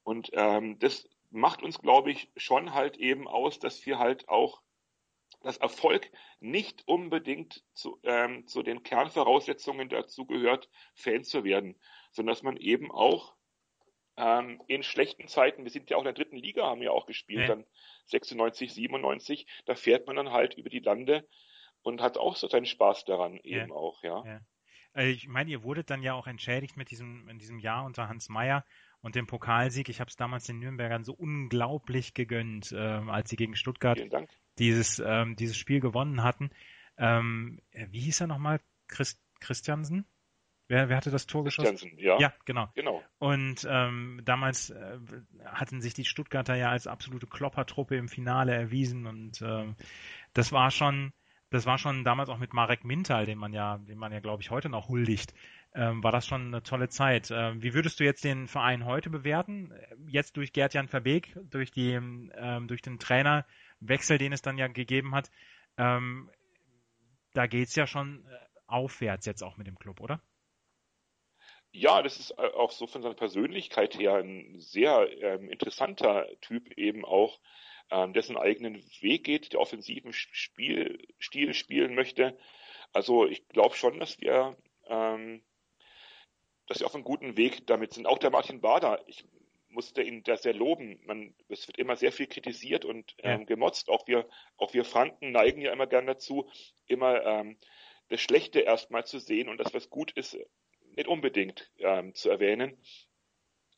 [0.05, 4.63] Und ähm, das macht uns, glaube ich, schon halt eben aus, dass wir halt auch
[5.43, 11.79] dass Erfolg nicht unbedingt zu, ähm, zu den Kernvoraussetzungen dazu gehört, Fan zu werden,
[12.13, 13.35] sondern dass man eben auch
[14.23, 17.07] ähm, in schlechten Zeiten, wir sind ja auch in der dritten Liga, haben ja auch
[17.07, 17.65] gespielt, dann
[18.07, 21.29] 96, 97, da fährt man dann halt über die Lande
[21.83, 23.75] und hat auch so seinen Spaß daran eben ja.
[23.75, 24.25] auch, ja.
[24.25, 24.41] ja.
[24.95, 28.09] Äh, ich meine, ihr wurdet dann ja auch entschädigt mit diesem, in diesem Jahr unter
[28.09, 28.65] Hans Meyer
[29.01, 29.89] und dem Pokalsieg.
[29.89, 34.01] Ich habe es damals den Nürnbergern so unglaublich gegönnt, ähm, als sie gegen Stuttgart
[34.59, 36.51] dieses, ähm, dieses Spiel gewonnen hatten.
[36.97, 38.61] Ähm, wie hieß er nochmal?
[38.87, 40.07] Christ Christiansen?
[40.69, 41.93] Wer, wer hatte das Tor geschossen?
[41.99, 42.19] Ja.
[42.19, 42.69] ja, genau.
[42.75, 43.03] genau.
[43.19, 44.99] Und ähm, damals äh,
[45.45, 49.77] hatten sich die Stuttgarter ja als absolute Kloppertruppe im Finale erwiesen und ähm,
[50.33, 51.13] das war schon,
[51.51, 54.43] das war schon damals auch mit Marek Mintal, den man ja, den man ja glaube
[54.43, 55.35] ich heute noch huldigt,
[55.75, 57.31] ähm, war das schon eine tolle Zeit.
[57.31, 59.73] Ähm, wie würdest du jetzt den Verein heute bewerten?
[60.07, 65.15] Jetzt durch Gerd-Jan Verbeek, durch, die, ähm, durch den Trainerwechsel, den es dann ja gegeben
[65.15, 65.31] hat.
[65.79, 66.31] Ähm,
[67.33, 70.21] da geht's ja schon äh, aufwärts jetzt auch mit dem Club, oder?
[71.73, 76.71] Ja, das ist äh, auch so von seiner Persönlichkeit her ein sehr ähm, interessanter Typ
[76.77, 77.41] eben auch,
[77.91, 82.39] ähm, dessen eigenen Weg geht, der offensiven Spiel, Stil spielen möchte.
[82.93, 84.57] Also ich glaube schon, dass wir,
[84.87, 85.43] ähm,
[86.67, 88.07] dass wir auf einem guten Weg damit sind.
[88.07, 89.25] Auch der Martin Bader, ich
[89.69, 91.01] musste ihn da sehr loben.
[91.05, 93.47] Man, es wird immer sehr viel kritisiert und ähm, ja.
[93.47, 93.89] gemotzt.
[93.89, 96.51] Auch wir, auch wir Franken neigen ja immer gern dazu,
[96.87, 97.59] immer ähm,
[98.09, 100.37] das Schlechte erstmal zu sehen und das, was gut ist,
[100.97, 102.77] nicht unbedingt ähm, zu erwähnen.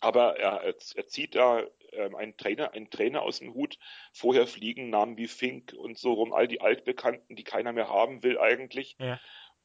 [0.00, 3.78] Aber er, er zieht da ähm, einen Trainer, einen Trainer aus dem Hut.
[4.12, 8.22] Vorher fliegen Namen wie Fink und so rum, all die Altbekannten, die keiner mehr haben
[8.22, 8.96] will eigentlich.
[8.98, 9.20] Ja.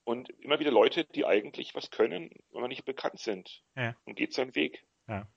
[0.05, 3.63] Und immer wieder Leute, die eigentlich was können, aber nicht bekannt sind.
[3.75, 3.95] Ja.
[4.05, 4.85] Und geht seinen Weg.
[5.07, 5.27] Ja.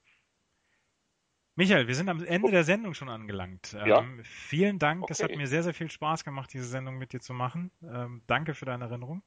[1.55, 3.73] Michael, wir sind am Ende der Sendung schon angelangt.
[3.73, 4.01] Ja.
[4.01, 5.03] Ähm, vielen Dank.
[5.03, 5.13] Okay.
[5.13, 7.71] Es hat mir sehr, sehr viel Spaß gemacht, diese Sendung mit dir zu machen.
[7.83, 9.23] Ähm, danke für deine Erinnerung.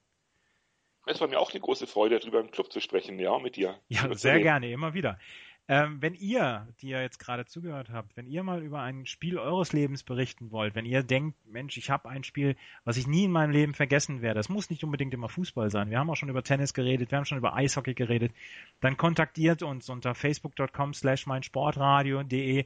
[1.05, 3.79] Es war mir auch eine große Freude, darüber im Club zu sprechen, ja, mit dir.
[3.89, 5.19] Ja, sehr gerne, immer wieder.
[5.67, 9.39] Ähm, wenn ihr, die ihr jetzt gerade zugehört habt, wenn ihr mal über ein Spiel
[9.39, 13.23] eures Lebens berichten wollt, wenn ihr denkt, Mensch, ich habe ein Spiel, was ich nie
[13.23, 15.89] in meinem Leben vergessen werde, das muss nicht unbedingt immer Fußball sein.
[15.89, 18.31] Wir haben auch schon über Tennis geredet, wir haben schon über Eishockey geredet,
[18.79, 22.65] dann kontaktiert uns unter facebook.com slash meinsportradio.de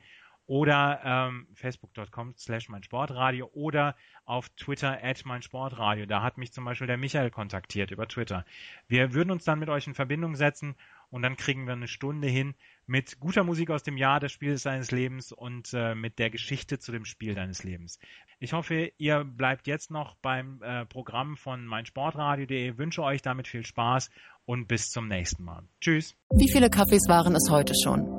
[0.49, 6.07] oder ähm, facebook.com slash meinsportradio oder auf Twitter at meinsportradio.
[6.07, 8.45] Da hat mich zum Beispiel der Michael kontaktiert über Twitter.
[8.87, 10.75] Wir würden uns dann mit euch in Verbindung setzen
[11.11, 12.55] und dann kriegen wir eine Stunde hin
[12.87, 16.79] mit guter Musik aus dem Jahr des Spiels deines Lebens und äh, mit der Geschichte
[16.79, 17.99] zu dem Spiel deines Lebens.
[18.39, 22.79] Ich hoffe, ihr bleibt jetzt noch beim äh, Programm von meinsportradio.de.
[22.79, 24.09] Wünsche euch damit viel Spaß
[24.45, 25.61] und bis zum nächsten Mal.
[25.79, 26.15] Tschüss.
[26.31, 28.18] Wie viele Kaffees waren es heute schon?